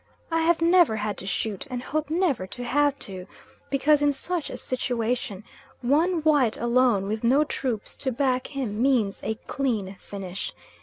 I 0.31 0.41
have 0.41 0.63
never 0.63 0.95
had 0.95 1.15
to 1.19 1.27
shoot, 1.27 1.67
and 1.69 1.83
hope 1.83 2.09
never 2.09 2.47
to 2.47 2.63
have 2.63 2.97
to; 3.01 3.27
because 3.69 4.01
in 4.01 4.13
such 4.13 4.49
a 4.49 4.57
situation, 4.57 5.43
one 5.81 6.21
white 6.23 6.57
alone 6.57 7.05
with 7.07 7.23
no 7.23 7.43
troops 7.43 7.95
to 7.97 8.11
back 8.11 8.47
him 8.47 8.81
means 8.81 9.23
a 9.23 9.35
clean 9.45 9.93
finish. 9.99 10.53